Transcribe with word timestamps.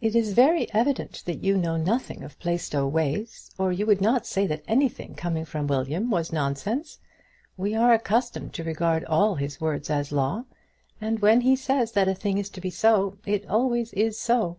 "It 0.00 0.14
is 0.14 0.34
very 0.34 0.72
evident 0.72 1.24
that 1.26 1.42
you 1.42 1.56
know 1.58 1.76
nothing 1.76 2.22
of 2.22 2.38
Plaistow 2.38 2.86
ways, 2.86 3.50
or 3.58 3.72
you 3.72 3.86
would 3.86 4.00
not 4.00 4.24
say 4.24 4.46
that 4.46 4.62
anything 4.68 5.16
coming 5.16 5.44
from 5.44 5.66
William 5.66 6.10
was 6.12 6.32
nonsense. 6.32 7.00
We 7.56 7.74
are 7.74 7.92
accustomed 7.92 8.52
to 8.54 8.62
regard 8.62 9.04
all 9.06 9.34
his 9.34 9.60
words 9.60 9.90
as 9.90 10.12
law, 10.12 10.44
and 11.00 11.18
when 11.18 11.40
he 11.40 11.56
says 11.56 11.90
that 11.98 12.06
a 12.06 12.14
thing 12.14 12.38
is 12.38 12.50
to 12.50 12.60
be 12.60 12.70
so, 12.70 13.18
it 13.26 13.48
always 13.48 13.92
is 13.94 14.16
so." 14.16 14.58